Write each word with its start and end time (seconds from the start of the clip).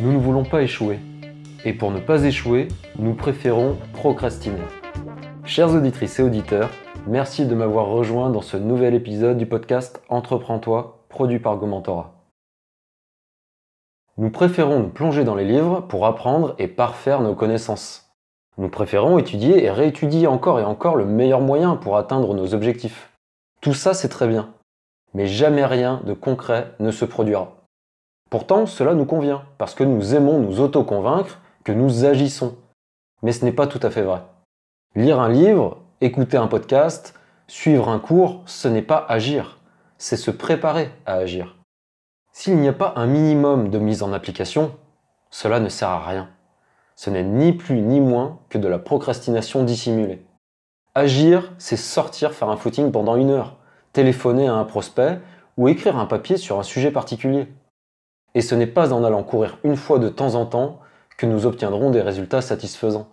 Nous 0.00 0.12
ne 0.12 0.18
voulons 0.18 0.44
pas 0.44 0.62
échouer. 0.62 0.98
Et 1.66 1.74
pour 1.74 1.90
ne 1.90 2.00
pas 2.00 2.24
échouer, 2.24 2.68
nous 2.98 3.12
préférons 3.12 3.76
procrastiner. 3.92 4.62
Chères 5.44 5.74
auditrices 5.74 6.18
et 6.18 6.22
auditeurs, 6.22 6.70
merci 7.06 7.44
de 7.44 7.54
m'avoir 7.54 7.84
rejoint 7.84 8.30
dans 8.30 8.40
ce 8.40 8.56
nouvel 8.56 8.94
épisode 8.94 9.36
du 9.36 9.44
podcast 9.44 10.02
Entreprends-toi, 10.08 11.04
produit 11.10 11.38
par 11.38 11.58
Gomentora. 11.58 12.14
Nous 14.16 14.30
préférons 14.30 14.80
nous 14.80 14.88
plonger 14.88 15.24
dans 15.24 15.34
les 15.34 15.44
livres 15.44 15.82
pour 15.82 16.06
apprendre 16.06 16.54
et 16.58 16.66
parfaire 16.66 17.20
nos 17.20 17.34
connaissances. 17.34 18.10
Nous 18.56 18.70
préférons 18.70 19.18
étudier 19.18 19.62
et 19.64 19.70
réétudier 19.70 20.26
encore 20.26 20.60
et 20.60 20.64
encore 20.64 20.96
le 20.96 21.04
meilleur 21.04 21.42
moyen 21.42 21.76
pour 21.76 21.98
atteindre 21.98 22.32
nos 22.32 22.54
objectifs. 22.54 23.10
Tout 23.60 23.74
ça, 23.74 23.92
c'est 23.92 24.08
très 24.08 24.28
bien. 24.28 24.54
Mais 25.12 25.26
jamais 25.26 25.66
rien 25.66 26.00
de 26.06 26.14
concret 26.14 26.72
ne 26.80 26.90
se 26.90 27.04
produira. 27.04 27.59
Pourtant, 28.30 28.66
cela 28.66 28.94
nous 28.94 29.04
convient, 29.04 29.42
parce 29.58 29.74
que 29.74 29.84
nous 29.84 30.14
aimons 30.14 30.38
nous 30.38 30.60
auto-convaincre 30.60 31.40
que 31.64 31.72
nous 31.72 32.04
agissons. 32.04 32.56
Mais 33.22 33.32
ce 33.32 33.44
n'est 33.44 33.52
pas 33.52 33.66
tout 33.66 33.80
à 33.82 33.90
fait 33.90 34.02
vrai. 34.02 34.22
Lire 34.94 35.20
un 35.20 35.28
livre, 35.28 35.78
écouter 36.00 36.36
un 36.36 36.46
podcast, 36.46 37.14
suivre 37.48 37.88
un 37.88 37.98
cours, 37.98 38.42
ce 38.46 38.68
n'est 38.68 38.82
pas 38.82 39.04
agir, 39.08 39.58
c'est 39.98 40.16
se 40.16 40.30
préparer 40.30 40.90
à 41.06 41.14
agir. 41.14 41.56
S'il 42.32 42.56
n'y 42.58 42.68
a 42.68 42.72
pas 42.72 42.94
un 42.96 43.06
minimum 43.06 43.68
de 43.70 43.78
mise 43.78 44.02
en 44.02 44.12
application, 44.12 44.72
cela 45.30 45.58
ne 45.58 45.68
sert 45.68 45.88
à 45.88 46.06
rien. 46.06 46.28
Ce 46.94 47.10
n'est 47.10 47.24
ni 47.24 47.52
plus 47.52 47.80
ni 47.80 48.00
moins 48.00 48.38
que 48.48 48.58
de 48.58 48.68
la 48.68 48.78
procrastination 48.78 49.64
dissimulée. 49.64 50.24
Agir, 50.94 51.52
c'est 51.58 51.76
sortir 51.76 52.32
faire 52.32 52.48
un 52.48 52.56
footing 52.56 52.92
pendant 52.92 53.16
une 53.16 53.30
heure, 53.30 53.56
téléphoner 53.92 54.46
à 54.46 54.54
un 54.54 54.64
prospect 54.64 55.20
ou 55.56 55.68
écrire 55.68 55.98
un 55.98 56.06
papier 56.06 56.36
sur 56.36 56.58
un 56.58 56.62
sujet 56.62 56.90
particulier. 56.90 57.48
Et 58.34 58.42
ce 58.42 58.54
n'est 58.54 58.66
pas 58.66 58.92
en 58.92 59.04
allant 59.04 59.22
courir 59.22 59.58
une 59.64 59.76
fois 59.76 59.98
de 59.98 60.08
temps 60.08 60.34
en 60.34 60.46
temps 60.46 60.80
que 61.16 61.26
nous 61.26 61.46
obtiendrons 61.46 61.90
des 61.90 62.00
résultats 62.00 62.42
satisfaisants. 62.42 63.08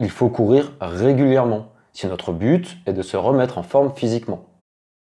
Il 0.00 0.10
faut 0.10 0.28
courir 0.28 0.72
régulièrement 0.80 1.72
si 1.92 2.06
notre 2.06 2.32
but 2.32 2.76
est 2.86 2.92
de 2.92 3.02
se 3.02 3.16
remettre 3.16 3.58
en 3.58 3.62
forme 3.62 3.92
physiquement. 3.94 4.44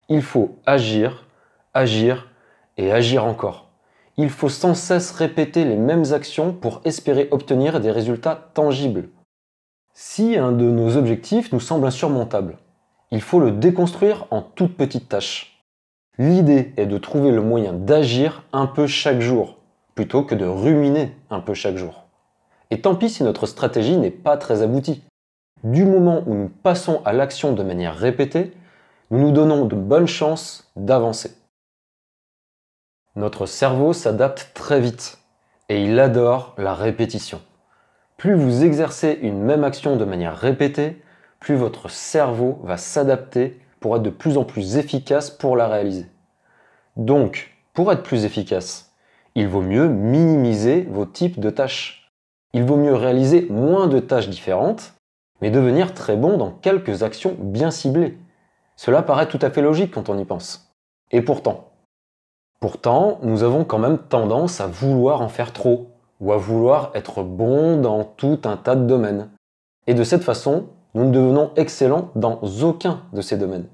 Il 0.09 0.23
faut 0.23 0.59
agir, 0.67 1.27
agir 1.73 2.29
et 2.77 2.93
agir 2.93 3.25
encore. 3.25 3.71
Il 4.19 4.29
faut 4.29 4.51
sans 4.51 4.75
cesse 4.75 5.11
répéter 5.13 5.65
les 5.65 5.77
mêmes 5.77 6.13
actions 6.13 6.53
pour 6.53 6.83
espérer 6.85 7.29
obtenir 7.31 7.81
des 7.81 7.91
résultats 7.91 8.51
tangibles. 8.53 9.09
Si 9.95 10.37
un 10.37 10.53
de 10.53 10.65
nos 10.65 10.97
objectifs 10.97 11.53
nous 11.53 11.61
semble 11.61 11.87
insurmontable, 11.87 12.59
il 13.11 13.23
faut 13.23 13.41
le 13.41 13.53
déconstruire 13.53 14.27
en 14.31 14.43
toutes 14.43 14.77
petites 14.77 15.09
tâches. 15.09 15.52
L'idée 16.19 16.75
est 16.77 16.87
de 16.87 16.99
trouver 16.99 17.31
le 17.31 17.41
moyen 17.41 17.73
d'agir 17.73 18.45
un 18.53 18.67
peu 18.67 18.87
chaque 18.87 19.21
jour, 19.21 19.59
plutôt 19.95 20.23
que 20.23 20.35
de 20.35 20.45
ruminer 20.45 21.17
un 21.31 21.41
peu 21.41 21.55
chaque 21.55 21.77
jour. 21.77 22.05
Et 22.71 22.81
tant 22.81 22.95
pis 22.95 23.09
si 23.09 23.25
notre 23.25 23.47
stratégie 23.47 23.97
n'est 23.97 24.11
pas 24.11 24.37
très 24.37 24.63
aboutie. 24.63 25.03
Du 25.65 25.85
moment 25.85 26.23
où 26.27 26.35
nous 26.35 26.49
passons 26.49 27.01
à 27.05 27.13
l'action 27.13 27.53
de 27.53 27.63
manière 27.63 27.97
répétée, 27.97 28.53
nous 29.11 29.21
nous 29.21 29.31
donnons 29.31 29.65
de 29.65 29.77
bonnes 29.77 30.07
chances 30.07 30.71
d'avancer. 30.77 31.37
Notre 33.15 33.47
cerveau 33.47 33.93
s'adapte 33.93 34.51
très 34.55 34.81
vite 34.81 35.19
et 35.69 35.85
il 35.85 35.99
adore 35.99 36.55
la 36.59 36.75
répétition. 36.75 37.41
Plus 38.17 38.35
vous 38.35 38.65
exercez 38.65 39.19
une 39.23 39.43
même 39.43 39.65
action 39.65 39.97
de 39.97 40.05
manière 40.05 40.37
répétée, 40.37 41.03
plus 41.41 41.57
votre 41.57 41.91
cerveau 41.91 42.59
va 42.63 42.77
s'adapter 42.77 43.61
pour 43.83 43.97
être 43.97 44.03
de 44.03 44.09
plus 44.09 44.39
en 44.39 44.45
plus 44.45 44.79
efficace 44.79 45.31
pour 45.31 45.57
la 45.57 45.69
réaliser. 45.69 46.07
Donc, 46.97 47.51
pour 47.75 47.93
être 47.93 48.03
plus 48.03 48.25
efficace, 48.25 48.95
il 49.35 49.49
vaut 49.49 49.61
mieux 49.61 49.89
minimiser 49.89 50.89
vos 50.91 51.05
types 51.05 51.41
de 51.41 51.51
tâches. 51.51 52.11
Il 52.55 52.65
vaut 52.65 52.77
mieux 52.77 52.95
réaliser 52.95 53.47
moins 53.51 53.87
de 53.89 53.99
tâches 53.99 54.31
différentes, 54.31 54.95
mais 55.43 55.51
devenir 55.51 55.93
très 55.93 56.17
bon 56.17 56.39
dans 56.39 56.51
quelques 56.51 57.03
actions 57.03 57.37
bien 57.39 57.71
ciblées. 57.71 58.19
Cela 58.77 59.03
paraît 59.03 59.29
tout 59.29 59.39
à 59.43 59.51
fait 59.51 59.63
logique 59.63 59.93
quand 59.93 60.09
on 60.09 60.19
y 60.19 60.25
pense. 60.25 60.75
Et 61.11 61.21
pourtant, 61.23 61.73
pourtant, 62.61 63.19
nous 63.23 63.43
avons 63.43 63.65
quand 63.65 63.79
même 63.79 63.99
tendance 63.99 64.61
à 64.61 64.67
vouloir 64.67 65.21
en 65.21 65.29
faire 65.29 65.53
trop, 65.53 65.91
ou 66.21 66.33
à 66.33 66.37
vouloir 66.37 66.93
être 66.95 67.23
bon 67.23 67.81
dans 67.81 68.05
tout 68.05 68.41
un 68.45 68.57
tas 68.57 68.77
de 68.77 68.87
domaines. 68.87 69.29
Et 69.87 69.95
de 69.95 70.05
cette 70.05 70.23
façon, 70.23 70.69
nous 70.95 71.05
ne 71.05 71.11
devenons 71.13 71.51
excellents 71.57 72.11
dans 72.15 72.41
aucun 72.63 73.03
de 73.13 73.23
ces 73.23 73.37
domaines. 73.37 73.67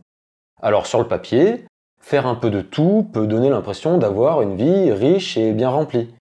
Alors 0.63 0.87
sur 0.87 0.99
le 0.99 1.09
papier, 1.09 1.65
faire 2.01 2.27
un 2.27 2.35
peu 2.35 2.51
de 2.51 2.61
tout 2.61 3.09
peut 3.13 3.27
donner 3.27 3.51
l'impression 3.51 3.99
d'avoir 3.99 4.43
une 4.43 4.57
vie 4.57 4.93
riche 4.93 5.37
et 5.37 5.53
bien 5.53 5.71
remplie. 5.71 6.15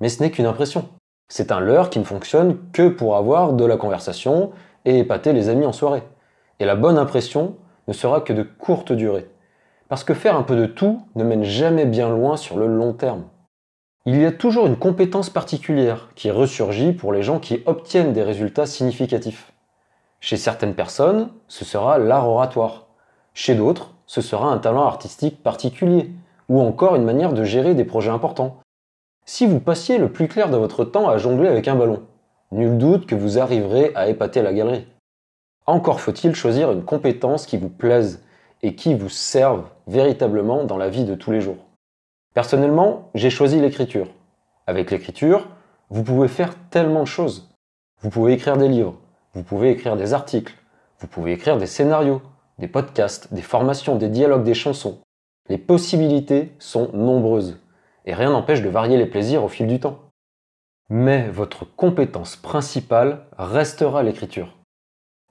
Mais 0.00 0.08
ce 0.08 0.22
n'est 0.22 0.30
qu'une 0.30 0.46
impression. 0.46 0.88
C'est 1.28 1.50
un 1.50 1.60
leurre 1.60 1.90
qui 1.90 1.98
ne 1.98 2.04
fonctionne 2.04 2.58
que 2.72 2.88
pour 2.88 3.16
avoir 3.16 3.52
de 3.52 3.64
la 3.64 3.76
conversation 3.76 4.52
et 4.84 4.98
épater 4.98 5.32
les 5.32 5.48
amis 5.48 5.66
en 5.66 5.72
soirée. 5.72 6.02
Et 6.60 6.64
la 6.64 6.76
bonne 6.76 6.98
impression 6.98 7.56
ne 7.88 7.92
sera 7.92 8.20
que 8.20 8.32
de 8.32 8.42
courte 8.42 8.92
durée. 8.92 9.28
Parce 9.88 10.04
que 10.04 10.14
faire 10.14 10.36
un 10.36 10.42
peu 10.42 10.56
de 10.56 10.66
tout 10.66 11.02
ne 11.14 11.24
mène 11.24 11.44
jamais 11.44 11.86
bien 11.86 12.08
loin 12.08 12.36
sur 12.36 12.56
le 12.56 12.66
long 12.66 12.92
terme. 12.92 13.24
Il 14.04 14.20
y 14.20 14.24
a 14.24 14.32
toujours 14.32 14.66
une 14.66 14.76
compétence 14.76 15.30
particulière 15.30 16.10
qui 16.14 16.30
ressurgit 16.30 16.92
pour 16.92 17.12
les 17.12 17.22
gens 17.22 17.40
qui 17.40 17.62
obtiennent 17.66 18.12
des 18.12 18.22
résultats 18.22 18.66
significatifs. 18.66 19.52
Chez 20.20 20.36
certaines 20.36 20.74
personnes, 20.74 21.30
ce 21.48 21.64
sera 21.64 21.98
l'art 21.98 22.28
oratoire. 22.28 22.86
Chez 23.34 23.54
d'autres, 23.54 23.94
ce 24.06 24.20
sera 24.20 24.50
un 24.50 24.58
talent 24.58 24.86
artistique 24.86 25.42
particulier, 25.42 26.10
ou 26.48 26.60
encore 26.60 26.96
une 26.96 27.04
manière 27.04 27.32
de 27.32 27.44
gérer 27.44 27.74
des 27.74 27.84
projets 27.84 28.10
importants. 28.10 28.58
Si 29.24 29.46
vous 29.46 29.60
passiez 29.60 29.98
le 29.98 30.10
plus 30.10 30.28
clair 30.28 30.50
de 30.50 30.56
votre 30.56 30.84
temps 30.84 31.08
à 31.08 31.18
jongler 31.18 31.48
avec 31.48 31.68
un 31.68 31.74
ballon, 31.74 32.02
nul 32.52 32.78
doute 32.78 33.06
que 33.06 33.14
vous 33.14 33.38
arriverez 33.38 33.92
à 33.94 34.08
épater 34.08 34.42
la 34.42 34.52
galerie. 34.52 34.86
Encore 35.66 36.00
faut-il 36.00 36.34
choisir 36.34 36.70
une 36.70 36.84
compétence 36.84 37.44
qui 37.44 37.58
vous 37.58 37.68
plaise 37.68 38.22
et 38.62 38.76
qui 38.76 38.94
vous 38.94 39.08
serve 39.08 39.64
véritablement 39.88 40.64
dans 40.64 40.76
la 40.76 40.88
vie 40.88 41.04
de 41.04 41.16
tous 41.16 41.32
les 41.32 41.40
jours. 41.40 41.58
Personnellement, 42.34 43.10
j'ai 43.14 43.30
choisi 43.30 43.60
l'écriture. 43.60 44.06
Avec 44.66 44.90
l'écriture, 44.90 45.48
vous 45.90 46.02
pouvez 46.02 46.28
faire 46.28 46.54
tellement 46.70 47.00
de 47.00 47.08
choses. 47.08 47.50
Vous 48.00 48.10
pouvez 48.10 48.34
écrire 48.34 48.56
des 48.56 48.68
livres, 48.68 48.94
vous 49.36 49.42
pouvez 49.42 49.70
écrire 49.70 49.96
des 49.96 50.14
articles, 50.14 50.54
vous 50.98 51.08
pouvez 51.08 51.32
écrire 51.32 51.58
des 51.58 51.66
scénarios, 51.66 52.22
des 52.58 52.68
podcasts, 52.68 53.34
des 53.34 53.42
formations, 53.42 53.96
des 53.96 54.08
dialogues, 54.08 54.44
des 54.44 54.54
chansons. 54.54 54.98
Les 55.50 55.58
possibilités 55.58 56.54
sont 56.58 56.88
nombreuses, 56.94 57.58
et 58.06 58.14
rien 58.14 58.30
n'empêche 58.30 58.62
de 58.62 58.70
varier 58.70 58.96
les 58.96 59.04
plaisirs 59.04 59.44
au 59.44 59.48
fil 59.48 59.66
du 59.66 59.78
temps. 59.78 59.98
Mais 60.88 61.28
votre 61.28 61.66
compétence 61.66 62.36
principale 62.36 63.26
restera 63.36 64.02
l'écriture. 64.02 64.56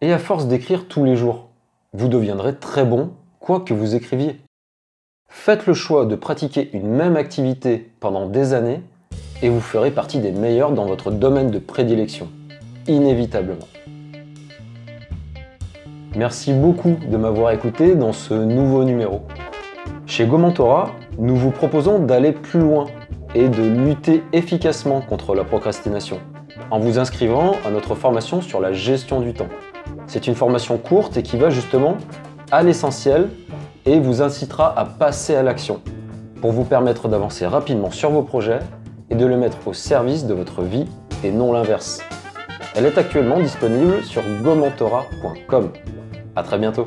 Et 0.02 0.14
à 0.14 0.20
force 0.20 0.46
d'écrire 0.46 0.88
tous 0.88 1.04
les 1.04 1.16
jours, 1.16 1.50
vous 1.94 2.08
deviendrez 2.08 2.56
très 2.56 2.86
bon, 2.86 3.12
quoi 3.40 3.62
que 3.62 3.74
vous 3.74 3.96
écriviez. 3.96 4.40
Faites 5.30 5.66
le 5.66 5.74
choix 5.74 6.06
de 6.06 6.16
pratiquer 6.16 6.70
une 6.74 6.90
même 6.90 7.16
activité 7.16 7.92
pendant 8.00 8.28
des 8.28 8.54
années, 8.54 8.84
et 9.42 9.50
vous 9.50 9.62
ferez 9.62 9.90
partie 9.90 10.20
des 10.20 10.32
meilleurs 10.32 10.74
dans 10.74 10.86
votre 10.86 11.10
domaine 11.10 11.50
de 11.50 11.58
prédilection, 11.58 12.30
inévitablement. 12.86 13.66
Merci 16.16 16.54
beaucoup 16.54 16.98
de 17.10 17.18
m'avoir 17.18 17.52
écouté 17.52 17.94
dans 17.94 18.14
ce 18.14 18.34
nouveau 18.34 18.86
numéro. 18.86 19.24
Chez 20.06 20.26
Gomentora, 20.26 20.92
nous 21.18 21.36
vous 21.36 21.52
proposons 21.52 22.00
d'aller 22.00 22.32
plus 22.32 22.62
loin 22.62 22.86
et 23.34 23.50
de 23.50 23.64
lutter 23.64 24.24
efficacement 24.32 25.02
contre 25.02 25.36
la 25.36 25.44
procrastination 25.44 26.20
en 26.72 26.80
vous 26.80 27.00
inscrivant 27.00 27.56
à 27.66 27.70
notre 27.70 27.96
formation 27.96 28.42
sur 28.42 28.62
la 28.62 28.72
gestion 28.72 29.20
du 29.20 29.34
temps. 29.34 29.50
C'est 30.08 30.28
une 30.28 30.36
formation 30.36 30.78
courte 30.78 31.18
et 31.18 31.24
qui 31.24 31.36
va 31.36 31.50
justement 31.50 31.98
à 32.50 32.64
l'essentiel 32.64 33.28
et 33.86 34.00
vous 34.00 34.22
incitera 34.22 34.78
à 34.80 34.86
passer 34.86 35.36
à 35.36 35.44
l'action 35.44 35.82
pour 36.40 36.54
vous 36.54 36.64
permettre 36.64 37.10
d'avancer 37.10 37.46
rapidement 37.46 37.92
sur 37.92 38.12
vos 38.12 38.24
projets 38.24 38.60
et 39.10 39.16
de 39.16 39.26
les 39.26 39.36
mettre 39.36 39.68
au 39.68 39.74
service 39.74 40.26
de 40.26 40.34
votre 40.34 40.62
vie 40.62 40.86
et 41.26 41.32
non 41.32 41.52
l'inverse. 41.52 42.02
Elle 42.74 42.86
est 42.86 42.98
actuellement 42.98 43.40
disponible 43.40 44.02
sur 44.04 44.22
gomentora.com. 44.44 45.72
À 46.36 46.44
très 46.44 46.60
bientôt. 46.60 46.84